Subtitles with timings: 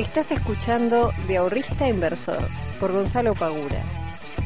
[0.00, 2.48] Estás escuchando De Ahorrista Inversor
[2.80, 3.84] por Gonzalo Pagura,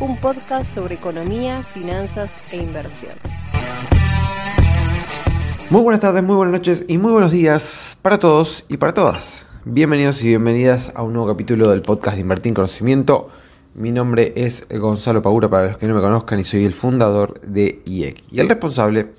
[0.00, 3.12] un podcast sobre economía, finanzas e inversión.
[5.70, 9.46] Muy buenas tardes, muy buenas noches y muy buenos días para todos y para todas.
[9.64, 13.30] Bienvenidos y bienvenidas a un nuevo capítulo del podcast de Invertir en Conocimiento.
[13.74, 17.40] Mi nombre es Gonzalo Pagura para los que no me conozcan y soy el fundador
[17.42, 19.12] de IEC y el responsable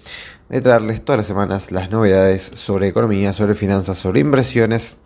[0.49, 4.97] de traerles todas las semanas las novedades sobre economía, sobre finanzas, sobre inversiones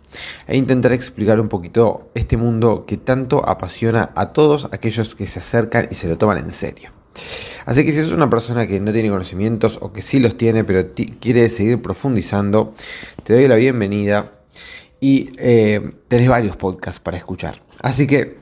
[0.46, 5.38] e intentar explicar un poquito este mundo que tanto apasiona a todos aquellos que se
[5.38, 6.90] acercan y se lo toman en serio.
[7.64, 10.64] Así que si es una persona que no tiene conocimientos o que sí los tiene
[10.64, 12.74] pero quiere seguir profundizando,
[13.24, 14.32] te doy la bienvenida
[15.00, 17.62] y eh, tenés varios podcasts para escuchar.
[17.80, 18.38] Así que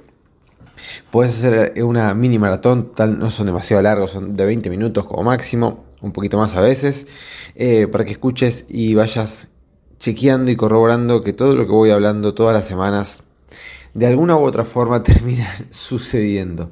[1.10, 5.87] puedes hacer una mini maratón, no son demasiado largos, son de 20 minutos como máximo
[6.00, 7.06] un poquito más a veces,
[7.54, 9.48] eh, para que escuches y vayas
[9.98, 13.22] chequeando y corroborando que todo lo que voy hablando todas las semanas,
[13.94, 16.70] de alguna u otra forma termina sucediendo.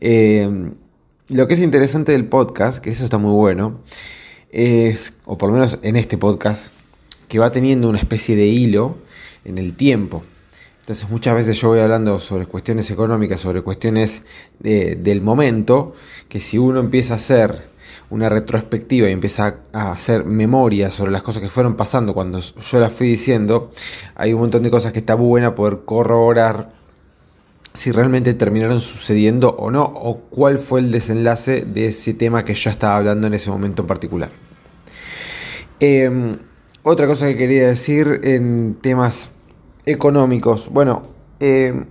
[0.00, 0.70] Eh,
[1.28, 3.80] lo que es interesante del podcast, que eso está muy bueno,
[4.50, 6.72] es, o por lo menos en este podcast,
[7.28, 8.96] que va teniendo una especie de hilo
[9.44, 10.22] en el tiempo.
[10.80, 14.24] Entonces muchas veces yo voy hablando sobre cuestiones económicas, sobre cuestiones
[14.58, 15.94] del momento,
[16.28, 17.71] que si uno empieza a hacer
[18.12, 22.78] una retrospectiva y empieza a hacer memoria sobre las cosas que fueron pasando cuando yo
[22.78, 23.70] las fui diciendo,
[24.14, 26.72] hay un montón de cosas que está buena poder corroborar
[27.72, 32.52] si realmente terminaron sucediendo o no, o cuál fue el desenlace de ese tema que
[32.52, 34.30] yo estaba hablando en ese momento en particular.
[35.80, 36.36] Em,
[36.82, 39.30] otra cosa que quería decir en temas
[39.86, 41.02] económicos, bueno,
[41.40, 41.86] em,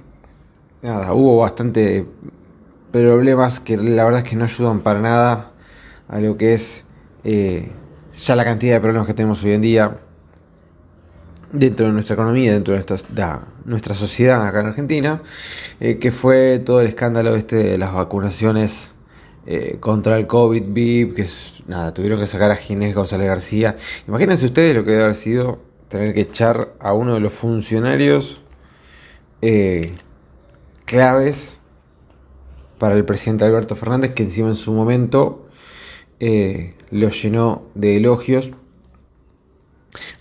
[0.83, 2.05] nada, hubo bastante
[2.91, 5.50] problemas que la verdad es que no ayudan para nada
[6.11, 6.83] a lo que es
[7.23, 7.71] eh,
[8.15, 9.97] ya la cantidad de problemas que tenemos hoy en día
[11.53, 12.85] dentro de nuestra economía, dentro de
[13.65, 15.21] nuestra, sociedad acá en Argentina,
[15.79, 18.91] eh, que fue todo el escándalo este de las vacunaciones
[19.45, 23.75] eh, contra el COVID, VIP, que es, nada, tuvieron que sacar a Ginés González García.
[24.07, 28.41] Imagínense ustedes lo que debe haber sido tener que echar a uno de los funcionarios
[30.85, 31.57] claves
[32.77, 35.40] para el presidente Alberto Fernández, que encima en su momento
[36.21, 38.51] eh, lo llenó de elogios.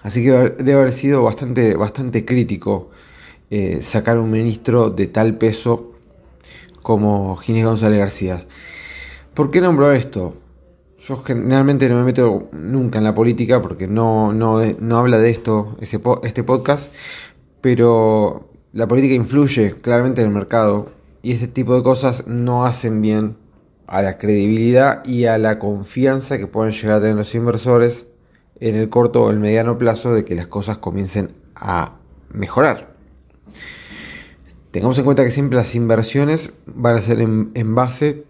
[0.02, 2.90] Así que debe haber sido bastante, bastante crítico
[3.50, 5.92] eh, sacar un ministro de tal peso
[6.80, 8.38] como Ginés González García.
[9.34, 10.34] ¿Por qué nombro esto?
[11.06, 15.76] Yo generalmente no me meto nunca en la política porque no, no, habla de esto
[15.80, 16.92] este podcast,
[17.60, 20.90] pero la política influye claramente en el mercado
[21.22, 23.36] y este tipo de cosas no hacen bien
[23.90, 28.06] a la credibilidad y a la confianza que pueden llegar a tener los inversores
[28.60, 31.96] en el corto o el mediano plazo de que las cosas comiencen a
[32.32, 32.94] mejorar.
[34.70, 38.26] Tengamos en cuenta que siempre las inversiones van a ser en, base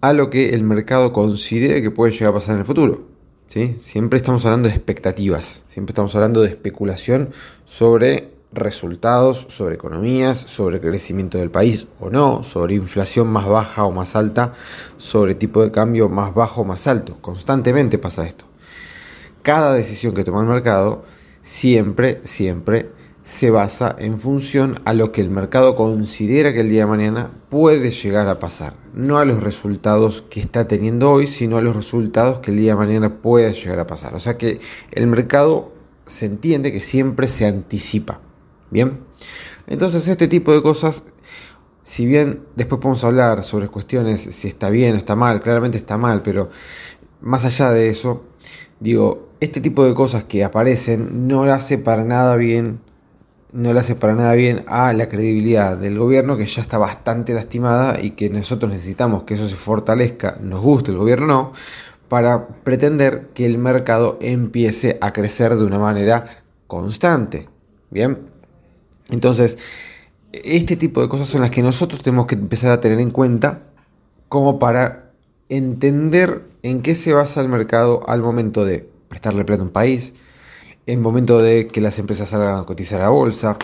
[0.00, 3.08] a lo que el mercado considere que puede llegar a pasar en el futuro.
[3.48, 3.76] ¿sí?
[3.80, 7.30] Siempre estamos hablando de expectativas, siempre estamos hablando de especulación
[7.64, 13.92] sobre resultados sobre economías, sobre crecimiento del país o no, sobre inflación más baja o
[13.92, 14.52] más alta,
[14.96, 17.16] sobre tipo de cambio más bajo o más alto.
[17.20, 18.44] Constantemente pasa esto.
[19.42, 21.04] Cada decisión que toma el mercado
[21.42, 22.90] siempre, siempre
[23.22, 27.30] se basa en función a lo que el mercado considera que el día de mañana
[27.50, 28.74] puede llegar a pasar.
[28.94, 32.72] No a los resultados que está teniendo hoy, sino a los resultados que el día
[32.72, 34.14] de mañana puede llegar a pasar.
[34.14, 34.60] O sea que
[34.92, 35.72] el mercado
[36.06, 38.20] se entiende que siempre se anticipa.
[38.70, 39.00] Bien,
[39.66, 41.04] entonces este tipo de cosas,
[41.82, 45.96] si bien después podemos hablar sobre cuestiones si está bien o está mal, claramente está
[45.96, 46.50] mal, pero
[47.20, 48.24] más allá de eso,
[48.80, 52.80] digo, este tipo de cosas que aparecen no le hace para nada bien,
[53.52, 57.32] no le hace para nada bien a la credibilidad del gobierno que ya está bastante
[57.32, 61.52] lastimada y que nosotros necesitamos que eso se fortalezca, nos guste el gobierno no,
[62.08, 66.24] para pretender que el mercado empiece a crecer de una manera
[66.66, 67.48] constante.
[67.90, 68.30] Bien,
[69.10, 69.58] entonces,
[70.32, 73.62] este tipo de cosas son las que nosotros tenemos que empezar a tener en cuenta
[74.28, 75.12] como para
[75.48, 80.12] entender en qué se basa el mercado al momento de prestarle plata a un país,
[80.86, 83.56] en momento de que las empresas salgan a cotizar a bolsa.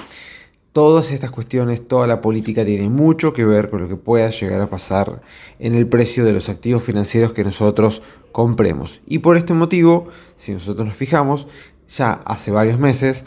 [0.72, 4.60] Todas estas cuestiones, toda la política tiene mucho que ver con lo que pueda llegar
[4.60, 5.22] a pasar
[5.60, 8.02] en el precio de los activos financieros que nosotros
[8.32, 9.00] compremos.
[9.06, 11.46] Y por este motivo, si nosotros nos fijamos,
[11.86, 13.24] ya hace varios meses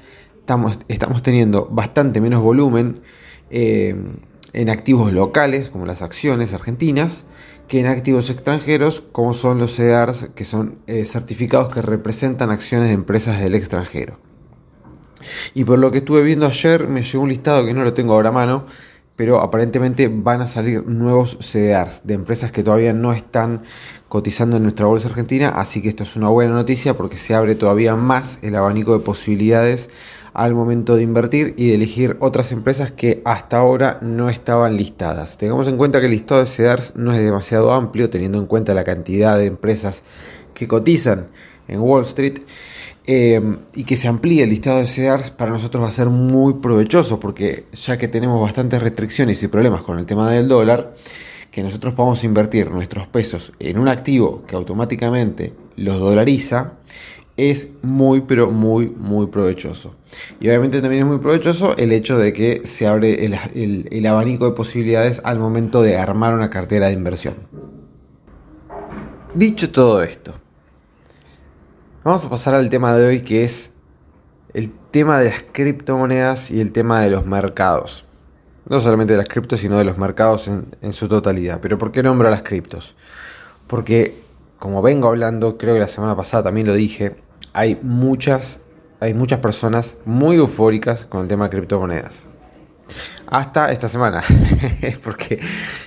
[0.87, 3.01] estamos, teniendo bastante menos volumen
[3.49, 3.95] eh,
[4.53, 7.25] en activos locales, como las acciones argentinas,
[7.67, 12.87] que en activos extranjeros, como son los CEDARs, que son eh, certificados que representan acciones
[12.87, 14.19] de empresas del extranjero.
[15.53, 18.13] Y por lo que estuve viendo ayer, me llegó un listado que no lo tengo
[18.13, 18.65] ahora a mano,
[19.17, 23.63] pero aparentemente van a salir nuevos CDRs de empresas que todavía no están
[24.07, 27.55] cotizando en nuestra bolsa argentina, así que esto es una buena noticia porque se abre
[27.55, 29.89] todavía más el abanico de posibilidades
[30.37, 35.39] al momento de invertir y de elegir otras empresas que hasta ahora no estaban listadas.
[35.39, 38.75] Tengamos en cuenta que el listado de CDRs no es demasiado amplio teniendo en cuenta
[38.75, 40.03] la cantidad de empresas
[40.53, 41.25] que cotizan
[41.67, 42.35] en Wall Street
[43.07, 43.41] eh,
[43.73, 47.19] y que se amplíe el listado de CEDARs para nosotros va a ser muy provechoso
[47.19, 50.93] porque ya que tenemos bastantes restricciones y problemas con el tema del dólar,
[51.49, 56.73] que nosotros podamos invertir nuestros pesos en un activo que automáticamente los dolariza,
[57.37, 59.95] es muy pero muy muy provechoso.
[60.39, 64.51] Y obviamente también es muy provechoso el hecho de que se abre el abanico de
[64.51, 67.35] posibilidades al momento de armar una cartera de inversión.
[69.35, 70.33] Dicho todo esto,
[72.07, 73.71] Vamos a pasar al tema de hoy que es
[74.53, 78.05] el tema de las criptomonedas y el tema de los mercados.
[78.69, 81.59] No solamente de las criptos, sino de los mercados en, su totalidad.
[81.61, 82.95] Pero ¿por qué nombro a las criptos?
[83.67, 84.21] Porque,
[84.57, 87.17] como vengo hablando, creo que la semana pasada también lo dije,
[87.57, 88.59] hay muchas,
[88.99, 92.21] hay muchas personas muy eufóricas con el tema de criptomonedas.
[93.27, 94.23] Hasta esta semana,
[95.03, 95.39] porque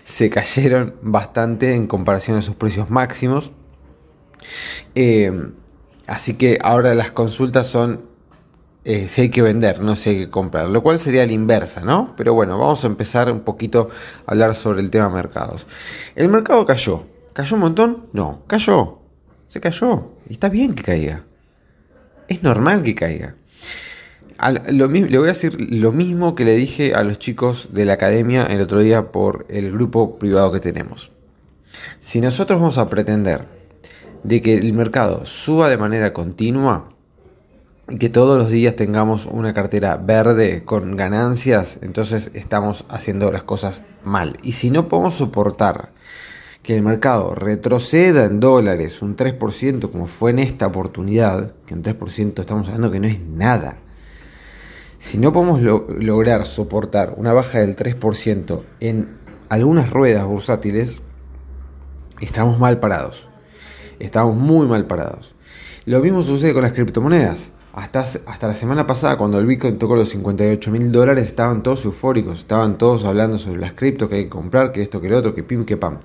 [0.05, 3.51] se cayeron bastante en comparación a sus precios máximos.
[4.95, 5.33] Eh,
[6.11, 8.01] Así que ahora las consultas son
[8.85, 11.83] eh, si hay que vender, no si hay que comprar, lo cual sería la inversa,
[11.83, 12.15] ¿no?
[12.17, 13.91] Pero bueno, vamos a empezar un poquito
[14.27, 15.69] a hablar sobre el tema mercados.
[16.17, 17.05] El mercado cayó.
[17.33, 18.07] ¿Cayó un montón?
[18.13, 18.99] No, cayó.
[19.47, 20.15] Se cayó.
[20.29, 21.25] Está bien que caiga.
[22.31, 23.35] Es normal que caiga.
[24.69, 28.47] le voy a decir lo mismo que le dije a los chicos de la academia
[28.47, 31.11] el otro día por el grupo privado que tenemos.
[31.99, 33.47] Si nosotros vamos a pretender
[34.23, 36.93] de que el mercado suba de manera continua
[37.89, 43.43] y que todos los días tengamos una cartera verde con ganancias, entonces estamos haciendo las
[43.43, 44.37] cosas mal.
[44.45, 45.91] Y si no podemos soportar
[46.63, 51.83] que el mercado retroceda en dólares un 3%, como fue en esta oportunidad, que un
[51.83, 53.79] 3% estamos hablando que no es nada.
[54.99, 59.17] Si no podemos lograr soportar una baja del 3% en
[59.49, 60.99] algunas ruedas bursátiles,
[62.21, 63.31] estamos mal parados
[64.01, 65.35] estamos muy mal parados.
[65.85, 67.51] Lo mismo sucede con las criptomonedas.
[67.73, 71.85] Hasta, hasta la semana pasada, cuando el Bitcoin tocó los 58 mil dólares, estaban todos
[71.85, 75.19] eufóricos, estaban todos hablando sobre las criptos que hay que comprar, que esto, que lo
[75.19, 75.99] otro, que pim, que pam.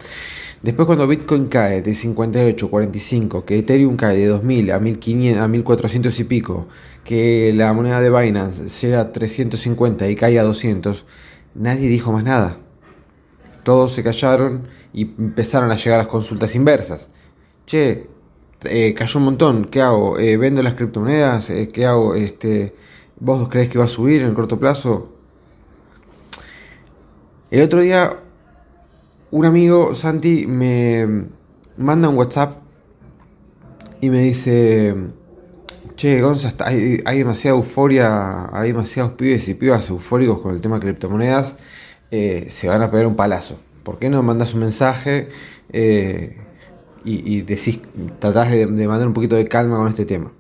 [0.62, 5.48] Después cuando Bitcoin cae de 58, 45, que Ethereum cae de 2000 a 1500, a
[5.48, 6.68] 1400 y pico,
[7.04, 11.06] que la moneda de Binance llega a 350 y cae a 200,
[11.56, 12.58] nadie dijo más nada.
[13.64, 17.10] Todos se callaron y empezaron a llegar las consultas inversas
[17.66, 18.08] che,
[18.70, 20.20] eh, cayó un montón, ¿qué hago?
[20.20, 21.50] Eh, ¿Vendo las criptomonedas?
[21.50, 22.16] Eh, ¿Qué hago?
[22.16, 22.76] Este,
[23.20, 25.14] ¿Vos crees que va a subir en el corto plazo?
[27.52, 28.18] El otro día,
[29.32, 31.26] un amigo, Santi, me
[31.78, 32.58] manda un WhatsApp
[34.02, 34.96] y me dice,
[35.96, 40.76] che, Gonza, hay, hay, demasiada euforia, hay demasiados pibes y pibas eufóricos con el tema
[40.76, 41.56] de criptomonedas,
[42.12, 43.58] se van a pegar un palazo.
[43.84, 45.30] ¿Por qué no mandas un mensaje?
[47.06, 47.80] Y, decís,
[48.20, 50.32] tratás de, mandar un poquito de calma con este tema.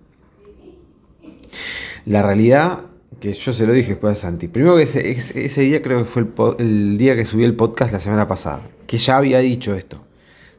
[2.05, 2.85] La realidad,
[3.19, 6.23] que yo se lo dije después a Santi, primero que ese, día creo que fue
[6.23, 10.03] el, el, día que subí el podcast la semana pasada, que ya había dicho esto,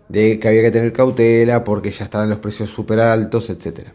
[0.08, 3.88] de que había que tener cautela porque ya estaban los precios súper altos, etc.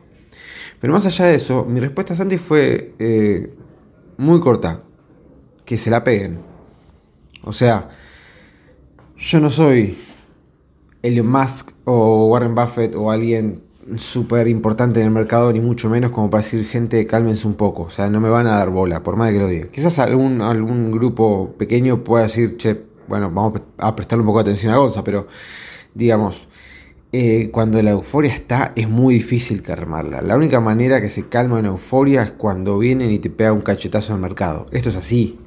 [0.81, 3.53] Pero más allá de eso, mi respuesta a Santi fue eh,
[4.17, 4.81] muy corta,
[5.63, 6.39] que se la peguen.
[7.43, 7.87] O sea,
[9.17, 9.97] yo no soy
[11.03, 13.61] Elon Musk o Warren Buffett o alguien
[13.97, 17.83] súper importante en el mercado, ni mucho menos como para decir, gente, cálmense un poco.
[17.83, 19.67] O sea, no me van a dar bola, por más que lo diga.
[19.67, 24.51] Quizás algún, algún grupo pequeño pueda decir, che, bueno, vamos a prestarle un poco de
[24.51, 25.27] atención a Gonza, pero
[25.93, 26.47] digamos,
[27.11, 30.21] eh, cuando la euforia está, es muy difícil calmarla.
[30.21, 33.61] La única manera que se calma una euforia es cuando vienen y te pega un
[33.61, 34.65] cachetazo al mercado.
[34.71, 35.37] Esto es así.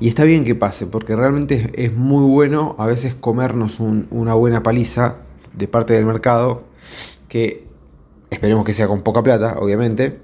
[0.00, 4.62] Y está bien que pase, porque realmente es muy bueno a veces comernos una buena
[4.62, 5.16] paliza
[5.54, 6.62] de parte del mercado,
[7.28, 7.66] que
[8.30, 10.20] esperemos que sea con poca plata, obviamente.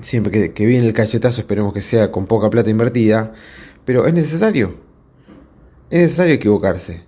[0.00, 3.32] Siempre que, viene el cachetazo esperemos que sea con poca plata invertida,
[3.84, 4.74] pero es necesario.
[5.90, 7.04] Es necesario equivocarse.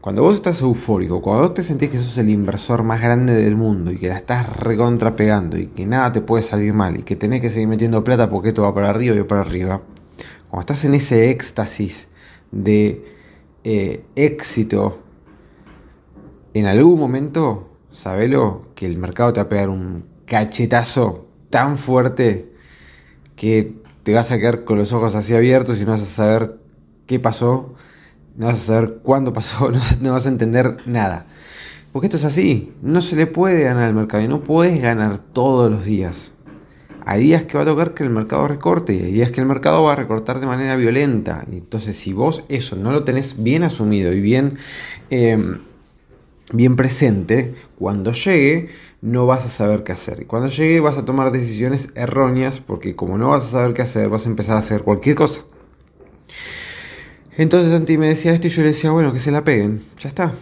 [0.00, 3.54] Cuando vos estás eufórico, cuando vos te sentís que sos el inversor más grande del
[3.54, 7.02] mundo y que la estás recontra pegando y que nada te puede salir mal y
[7.02, 9.80] que tenés que seguir metiendo plata porque esto va para arriba y va para arriba,
[10.52, 12.08] cuando estás en ese éxtasis
[12.50, 13.06] de
[13.64, 15.00] eh, éxito,
[16.52, 22.52] en algún momento, sabelo, que el mercado te va a pegar un cachetazo tan fuerte
[23.34, 26.58] que te vas a quedar con los ojos así abiertos y no vas a saber
[27.06, 27.72] qué pasó,
[28.36, 31.24] no vas a saber cuándo pasó, no, vas a entender nada.
[31.94, 35.16] Porque esto es así, no se le puede ganar al mercado y no puedes ganar
[35.16, 36.31] todos los días.
[37.06, 39.46] Hay días que va a tocar que el mercado recorte y hay días que el
[39.46, 41.44] mercado va a recortar de manera violenta.
[41.50, 44.58] Entonces, si vos eso no lo tenés bien asumido y bien,
[45.10, 45.58] em,
[46.52, 50.22] bien presente, cuando llegue no vas a saber qué hacer.
[50.22, 53.82] Y cuando llegue vas a tomar decisiones erróneas porque como no vas a saber qué
[53.82, 55.42] hacer, vas a empezar a hacer cualquier cosa.
[57.36, 59.82] Entonces Santi me decía esto y yo le decía, bueno, que se la peguen.
[59.98, 60.32] Ya está.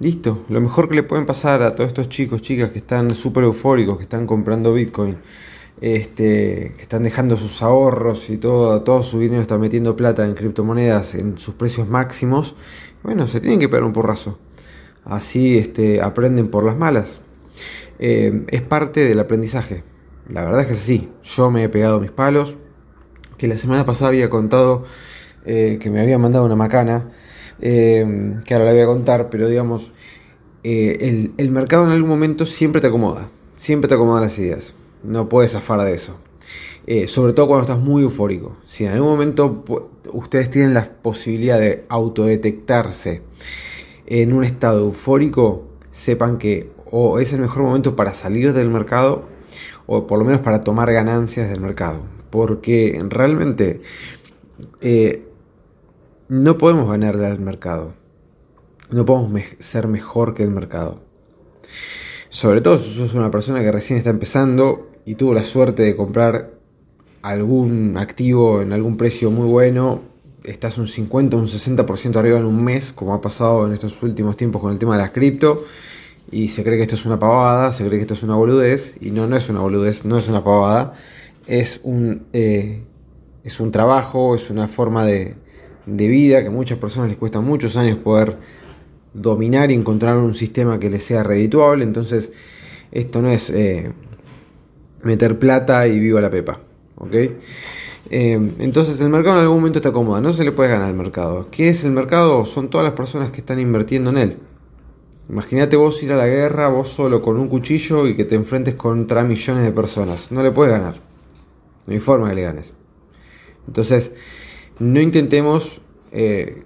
[0.00, 0.44] Listo.
[0.48, 3.96] Lo mejor que le pueden pasar a todos estos chicos, chicas que están súper eufóricos,
[3.96, 5.16] que están comprando Bitcoin,
[5.80, 10.34] este, que están dejando sus ahorros y todo, todo su dinero está metiendo plata en
[10.34, 12.54] criptomonedas en sus precios máximos,
[13.02, 14.38] bueno, se tienen que pegar un porrazo.
[15.04, 17.20] Así este, aprenden por las malas.
[17.98, 19.82] Eh, es parte del aprendizaje.
[20.28, 21.10] La verdad es que es así.
[21.22, 22.56] Yo me he pegado mis palos,
[23.36, 24.84] que la semana pasada había contado
[25.44, 27.10] eh, que me había mandado una macana,
[27.60, 29.92] eh, que ahora la voy a contar, pero digamos,
[30.62, 33.28] el, el mercado en algún momento siempre te acomoda,
[33.58, 34.72] siempre te acomoda las ideas
[35.04, 36.16] no puedes zafar de eso.
[36.86, 38.56] Eh, sobre todo cuando estás muy eufórico.
[38.66, 39.64] Si en algún momento
[40.12, 43.22] ustedes tienen la posibilidad de autodetectarse
[44.06, 49.24] en un estado eufórico, sepan que o es el mejor momento para salir del mercado
[49.86, 52.00] o por lo menos para tomar ganancias del mercado.
[52.30, 53.80] Porque realmente
[54.80, 55.26] eh,
[56.28, 57.94] no podemos ganarle al mercado.
[58.90, 61.00] No podemos ser mejor que el mercado.
[62.28, 65.96] Sobre todo si sos una persona que recién está empezando y tuvo la suerte de
[65.96, 66.52] comprar
[67.22, 70.02] algún activo en algún precio muy bueno,
[70.44, 74.02] estás un 50 o un 60% arriba en un mes, como ha pasado en estos
[74.02, 75.64] últimos tiempos con el tema de las cripto,
[76.30, 78.94] y se cree que esto es una pavada, se cree que esto es una boludez,
[79.00, 80.92] y no, no es una boludez, no es una pavada,
[81.46, 82.82] es un, eh,
[83.42, 85.34] es un trabajo, es una forma de,
[85.86, 88.36] de vida que a muchas personas les cuesta muchos años poder
[89.14, 92.32] dominar y encontrar un sistema que les sea redituable, entonces
[92.92, 93.50] esto no es...
[93.50, 93.92] Eh,
[95.04, 96.58] meter plata y viva la pepa.
[96.96, 97.14] ¿ok?
[98.10, 100.94] Eh, entonces el mercado en algún momento está cómodo, no se le puede ganar al
[100.94, 101.48] mercado.
[101.50, 102.44] ¿Qué es el mercado?
[102.44, 104.36] Son todas las personas que están invirtiendo en él.
[105.28, 108.74] Imagínate vos ir a la guerra, vos solo con un cuchillo y que te enfrentes
[108.74, 110.30] contra millones de personas.
[110.30, 110.96] No le puedes ganar.
[111.86, 112.74] No hay forma que le ganes.
[113.66, 114.14] Entonces,
[114.78, 115.80] no intentemos
[116.12, 116.64] eh,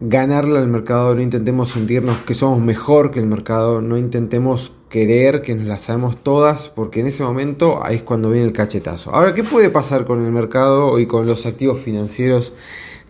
[0.00, 5.42] ganarle al mercado, no intentemos sentirnos que somos mejor que el mercado, no intentemos creer
[5.42, 9.14] que nos las sabemos todas, porque en ese momento ahí es cuando viene el cachetazo.
[9.14, 12.54] Ahora, ¿qué puede pasar con el mercado y con los activos financieros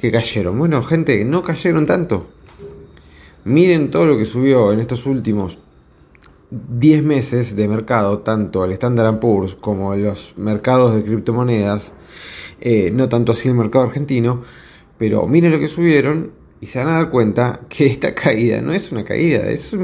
[0.01, 0.59] que cayeron?
[0.59, 2.27] Bueno, gente, no cayeron tanto.
[3.45, 5.61] Miren todo lo que subió en estos últimos
[6.51, 11.95] 10 meses de mercado, tanto el Standard Poor's como los mercados de criptomonedas,
[12.61, 14.43] eh, no tanto así el mercado argentino,
[14.99, 18.73] pero miren lo que subieron y se van a dar cuenta que esta caída no
[18.75, 19.75] es una caída, es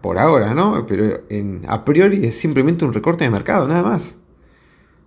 [0.00, 0.86] por ahora, ¿no?
[0.86, 4.14] Pero en, a priori es simplemente un recorte de mercado, nada más.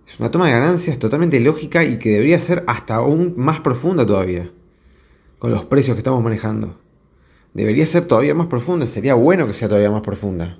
[0.06, 4.04] Es una toma de ganancias totalmente lógica y que debería ser hasta aún más profunda
[4.04, 4.50] todavía,
[5.38, 6.78] con los precios que estamos manejando.
[7.54, 10.58] Debería ser todavía más profunda, sería bueno que sea todavía más profunda.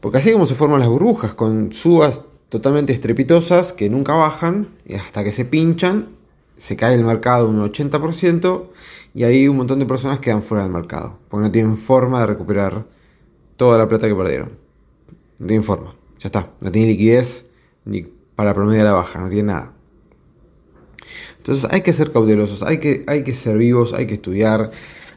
[0.00, 2.20] Porque así como se forman las burbujas, con subas
[2.50, 6.08] totalmente estrepitosas que nunca bajan, y hasta que se pinchan,
[6.56, 8.66] se cae el mercado un 80%,
[9.14, 12.26] y ahí un montón de personas quedan fuera del mercado, porque no tienen forma de
[12.26, 12.86] recuperar
[13.56, 14.52] toda la plata que perdieron.
[15.38, 16.50] No tienen forma, ya está.
[16.60, 17.46] No tienen liquidez
[17.84, 18.02] ni
[18.34, 19.72] para promedio la baja, no tienen nada.
[21.36, 24.70] Entonces hay que ser cautelosos, hay que, hay que ser vivos, hay que estudiar,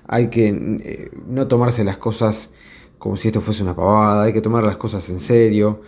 [0.08, 2.50] hay que eh, no tomarse las cosas
[2.98, 5.82] como si esto fuese una pavada, hay que tomar las cosas en serio.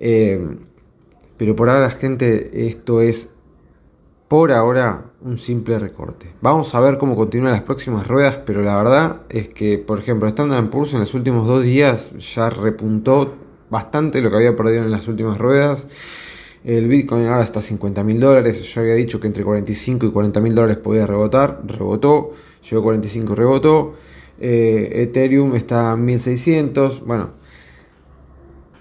[0.00, 0.44] Eh,
[1.36, 3.30] pero por ahora, gente, esto es
[4.28, 6.28] por ahora un simple recorte.
[6.42, 10.28] Vamos a ver cómo continúan las próximas ruedas, pero la verdad es que, por ejemplo,
[10.28, 13.34] Standard Poor's en los últimos dos días ya repuntó
[13.70, 15.86] bastante lo que había perdido en las últimas ruedas.
[16.64, 18.62] El Bitcoin ahora está a 50 mil dólares.
[18.62, 21.62] Yo había dicho que entre 45 y 40 mil dólares podía rebotar.
[21.64, 22.32] Rebotó.
[22.68, 23.94] Llegó a 45 y rebotó.
[24.40, 27.04] Eh, Ethereum está a 1600.
[27.06, 27.30] Bueno,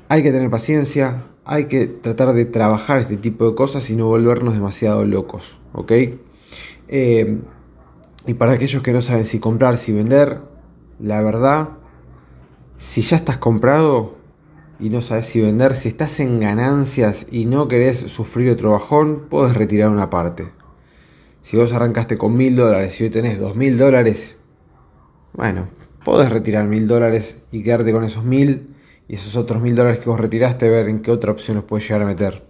[0.09, 4.05] hay que tener paciencia hay que tratar de trabajar este tipo de cosas y no
[4.05, 5.91] volvernos demasiado locos, ¿ok?
[6.89, 7.39] Eh,
[8.25, 10.41] y para aquellos que no saben si comprar, si vender,
[10.99, 11.69] la verdad,
[12.75, 14.17] si ya estás comprado
[14.77, 19.27] y no sabes si vender, si estás en ganancias y no querés sufrir otro bajón,
[19.29, 20.49] puedes retirar una parte.
[21.41, 24.37] Si vos arrancaste con mil dólares y hoy tenés dos mil dólares,
[25.31, 25.69] bueno,
[26.03, 28.65] podés retirar mil dólares y quedarte con esos mil
[29.07, 31.87] y esos otros mil dólares que vos retiraste, ver en qué otra opción los puedes
[31.87, 32.43] llegar a meter.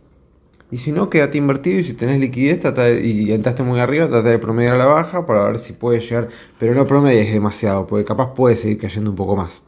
[0.69, 2.59] Y si no, quédate invertido y si tenés liquidez
[3.01, 6.27] y entraste muy arriba, trata de promediar a la baja para ver si puede llegar.
[6.59, 9.63] Pero no promedies demasiado, porque capaz puede seguir cayendo un poco más.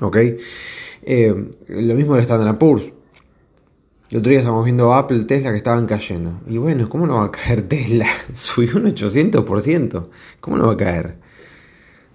[0.00, 0.16] ¿Ok?
[1.02, 2.92] Eh, lo mismo del Standard Poor's.
[4.10, 6.40] El otro día estamos viendo Apple, Tesla que estaban cayendo.
[6.48, 8.06] Y bueno, ¿cómo no va a caer Tesla?
[8.32, 10.08] Subió un 800%.
[10.40, 11.16] ¿Cómo no va a caer?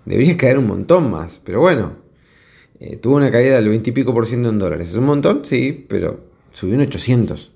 [0.05, 1.39] Debería caer un montón más.
[1.43, 2.00] Pero bueno,
[2.81, 4.89] eh, tuvo una caída del 20 y pico por ciento en dólares.
[4.89, 5.45] ¿Es un montón?
[5.45, 6.19] Sí, pero
[6.51, 7.51] subió un 800.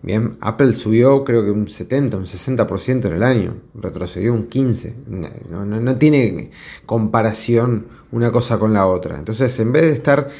[0.00, 4.94] Bien, Apple subió creo que un 70, un 60% en el año, retrocedió un 15.
[5.06, 6.50] No, tiene
[6.86, 9.18] comparación una cosa con la otra.
[9.18, 10.30] Entonces, en vez de estar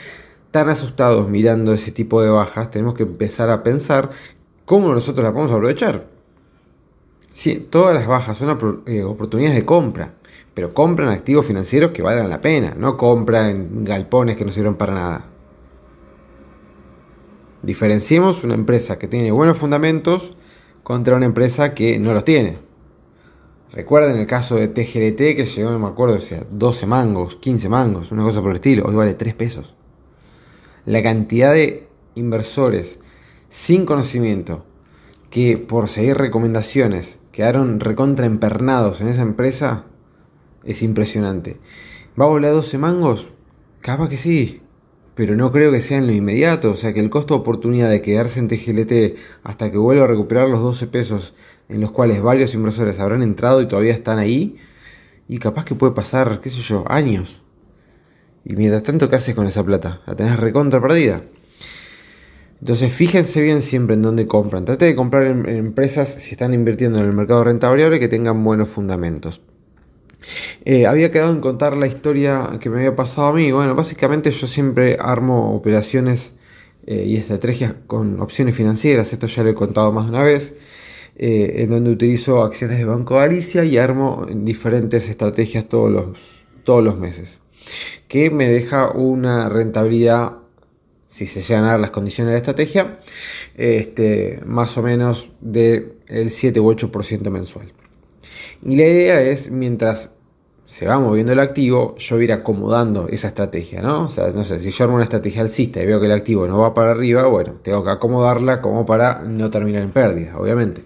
[0.50, 4.10] tan asustados mirando ese tipo de bajas, tenemos que empezar a pensar
[4.64, 6.06] cómo nosotros las podemos aprovechar.
[7.28, 10.14] Sí, todas las bajas son eh, oportunidades de compra,
[10.54, 14.94] pero compran activos financieros que valgan la pena, no compran galpones que no sirven para
[14.94, 15.26] nada.
[17.62, 20.36] Diferenciemos una empresa que tiene buenos fundamentos
[20.82, 22.58] contra una empresa que no los tiene.
[23.72, 27.68] Recuerden el caso de TGLT que llegó, no me acuerdo, o sea, 12 mangos, 15
[27.68, 29.76] mangos, una cosa por el estilo, hoy vale 3 pesos.
[30.84, 32.98] La cantidad de inversores
[33.48, 34.66] sin conocimiento
[35.30, 39.86] que por seguir recomendaciones quedaron recontra empernados en esa empresa
[40.64, 41.58] es impresionante.
[42.20, 43.28] ¿Va a volar 12 mangos?
[43.80, 44.62] Capaz que sí,
[45.14, 47.90] pero no creo que sea en lo inmediato, o sea que el costo de oportunidad
[47.90, 51.34] de quedarse en TGLT hasta que vuelva a recuperar los 12 pesos
[51.68, 54.56] en los cuales varios inversores habrán entrado y todavía están ahí,
[55.28, 57.42] y capaz que puede pasar, qué sé yo, años.
[58.44, 60.02] Y mientras tanto, ¿qué haces con esa plata?
[60.06, 61.22] La tenés recontra perdida.
[62.60, 64.64] Entonces, fíjense bien siempre en dónde compran.
[64.64, 68.68] Trate de comprar en, empresas, si están invirtiendo en el mercado rentable, que tengan buenos
[68.68, 69.42] fundamentos.
[70.64, 73.50] Eh, había quedado en contar la historia que me había pasado a mí.
[73.52, 76.32] Bueno, básicamente yo siempre armo operaciones
[76.86, 79.12] eh, y estrategias con opciones financieras.
[79.12, 80.54] Esto ya lo he contado más de una vez.
[81.14, 86.82] Eh, en donde utilizo acciones de Banco Galicia y armo diferentes estrategias todos los, todos
[86.82, 87.42] los meses.
[88.08, 90.38] Que me deja una rentabilidad,
[91.06, 92.98] si se llegan a dar las condiciones de la estrategia,
[93.56, 95.96] este, más o menos del
[96.28, 97.72] 7 u 8% mensual.
[98.62, 100.10] Y la idea es, mientras
[100.64, 104.04] se va moviendo el activo, yo ir acomodando esa estrategia, ¿no?
[104.04, 106.46] O sea, no sé, si yo armo una estrategia alcista y veo que el activo
[106.46, 110.84] no va para arriba, bueno, tengo que acomodarla como para no terminar en pérdida, obviamente.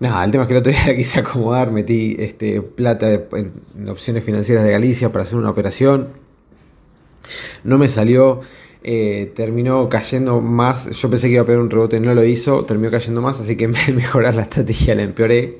[0.00, 3.88] Nada, el tema es que el otro día la quise acomodar, metí este, plata en
[3.88, 6.08] opciones financieras de Galicia para hacer una operación.
[7.62, 8.40] No me salió,
[8.84, 10.90] eh, terminó cayendo más.
[10.90, 13.56] Yo pensé que iba a pegar un rebote, no lo hizo, terminó cayendo más, así
[13.56, 15.58] que en vez de mejorar la estrategia la empeoré.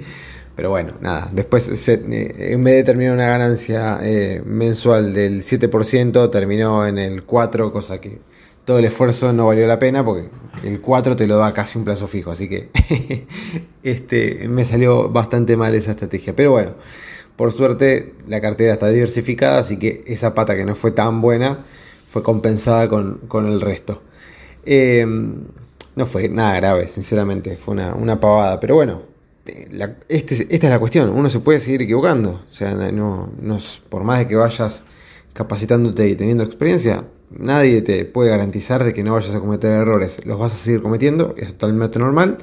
[0.55, 6.31] Pero bueno, nada, después eh, en vez de terminar una ganancia eh, mensual del 7%,
[6.31, 8.19] terminó en el 4%, cosa que
[8.65, 10.29] todo el esfuerzo no valió la pena porque
[10.63, 12.69] el 4 te lo da casi un plazo fijo, así que
[13.83, 16.37] este, me salió bastante mal esa estrategia.
[16.37, 16.73] Pero bueno,
[17.37, 21.65] por suerte la cartera está diversificada, así que esa pata que no fue tan buena
[22.13, 24.03] fue compensada con, el resto.
[24.67, 25.07] Eh,
[25.97, 29.03] no fue nada grave, sinceramente, fue una, una pavada, pero bueno,
[30.09, 33.33] este, esta es la cuestión, uno se puede seguir equivocando, o sea, no,
[33.89, 34.85] por más de que vayas
[35.33, 40.25] capacitándote y teniendo experiencia, nadie te puede garantizar de que no vayas a cometer errores,
[40.27, 42.37] los vas a seguir cometiendo, es totalmente normal,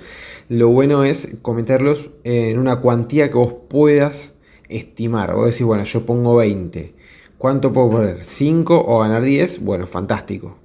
[0.50, 4.34] lo bueno es cometerlos en una cuantía que vos puedas
[4.68, 6.96] estimar, vos decís, bueno, yo pongo 20,
[7.40, 8.20] ¿cuánto puedo poner?
[8.20, 9.64] ¿5 o ganar 10?
[9.64, 10.58] Bueno, fantástico.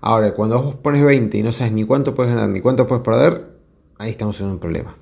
[0.00, 3.02] Ahora, cuando vos pones 20 y no sabes ni cuánto puedes ganar ni cuánto puedes
[3.02, 3.48] perder,
[3.98, 4.96] ahí estamos en un problema.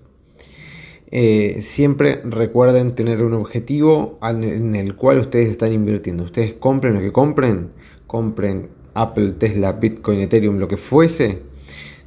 [1.10, 6.24] Eh, siempre recuerden tener un objetivo en el cual ustedes están invirtiendo.
[6.24, 7.72] Ustedes compren lo que compren,
[8.06, 11.42] compren Apple, Tesla, Bitcoin, Ethereum, lo que fuese.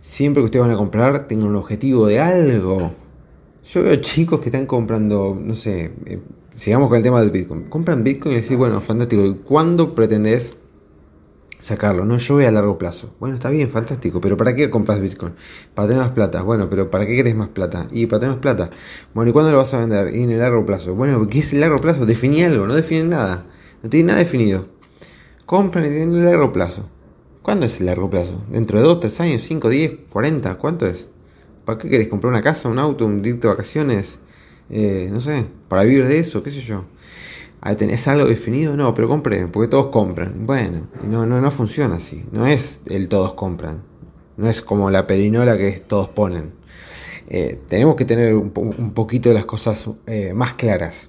[0.02, 2.91] Siempre que ustedes van a comprar, tengan un objetivo de algo.
[3.71, 6.19] Yo veo chicos que están comprando, no sé, eh,
[6.54, 7.64] sigamos con el tema del Bitcoin.
[7.64, 9.26] Compran Bitcoin y decís, bueno, fantástico.
[9.26, 10.58] ¿Y cuándo pretendés
[11.62, 12.04] sacarlo.
[12.04, 13.14] No, yo voy a largo plazo.
[13.20, 15.34] Bueno, está bien, fantástico, pero ¿para qué compras Bitcoin?
[15.74, 16.42] Para tener más plata.
[16.42, 17.88] Bueno, pero ¿para qué querés más plata?
[17.92, 18.72] Y para tener más plata.
[19.14, 20.14] Bueno, ¿y cuándo lo vas a vender?
[20.14, 20.96] Y en el largo plazo.
[20.96, 22.06] Bueno, ¿qué es el largo plazo?
[22.06, 23.46] Definí algo, no definen nada.
[23.84, 24.66] No tienen nada definido.
[25.46, 26.90] Compran y tienen el largo plazo.
[27.42, 28.42] ¿Cuándo es el largo plazo?
[28.50, 30.58] ¿Dentro de 2, 3 años, 5, 10, 40?
[30.58, 31.08] ¿Cuánto es?
[31.66, 34.20] ¿Para qué querés comprar una casa, un auto, un directo de vacaciones?
[34.72, 36.86] Eh, no sé, para vivir de eso, qué sé yo.
[37.78, 38.76] ¿Tenés algo definido?
[38.76, 40.48] No, pero compré, porque todos compran.
[40.48, 42.26] Bueno, no, no, no funciona así.
[42.32, 43.84] No es el todos compran.
[44.38, 46.54] No es como la perinola que todos ponen.
[47.34, 48.52] Eh, tenemos que tener un,
[48.94, 51.08] poquito de las cosas eh, más claras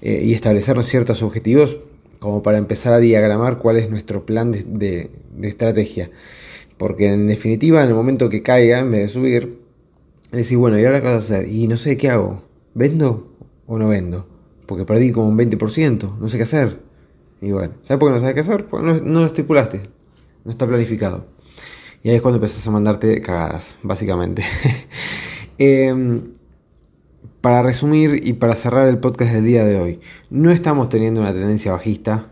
[0.00, 1.76] eh, y establecernos ciertos objetivos
[2.20, 5.10] como para empezar a diagramar cuál es nuestro plan de,
[5.42, 6.10] estrategia.
[6.78, 9.58] Porque en definitiva, en el momento que caiga, en vez de subir,
[10.30, 11.48] decís, bueno, ¿y ahora qué vas a hacer?
[11.48, 12.42] Y no sé qué hago.
[12.74, 14.26] ¿Vendo o no vendo?
[14.66, 16.80] Porque perdí como un 20%, no sé qué hacer.
[17.40, 18.66] Y bueno, ¿sabes por qué no sabes qué hacer?
[18.66, 19.80] Porque no, lo estipulaste,
[20.44, 21.26] no está planificado.
[22.02, 24.44] Y ahí es cuando empezás a mandarte cagadas, básicamente.
[25.58, 26.20] eh,
[27.42, 31.32] para resumir y para cerrar el podcast del día de hoy, no estamos teniendo una
[31.32, 32.26] tendencia bajista.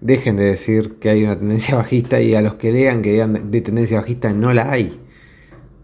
[0.00, 3.50] Dejen de decir que hay una tendencia bajista y a los que lean que digan
[3.50, 5.00] de tendencia bajista no la hay.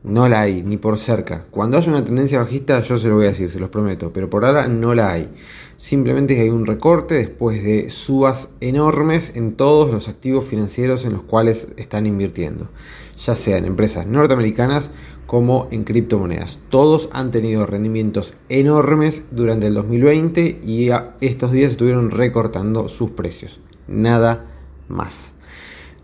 [0.04, 1.46] No la hay, ni por cerca.
[1.50, 4.28] Cuando haya una tendencia bajista yo se lo voy a decir, se los prometo, pero
[4.28, 5.30] por ahora no la hay.
[5.78, 11.22] Simplemente hay un recorte después de subas enormes en todos los activos financieros en los
[11.22, 12.68] cuales están invirtiendo,
[13.16, 14.90] ya sea en empresas norteamericanas
[15.26, 16.60] como en criptomonedas.
[16.68, 20.90] Todos han tenido rendimientos enormes durante el 2020 y
[21.22, 23.58] estos días estuvieron recortando sus precios.
[23.88, 24.44] Nada
[24.86, 25.33] más.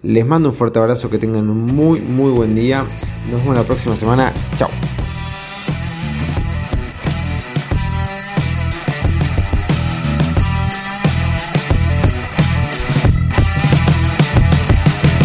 [0.02, 2.86] Les mando un fuerte abrazo, que tengan un muy muy buen día.
[3.30, 4.32] Nos vemos la próxima semana.
[4.56, 4.70] Chao.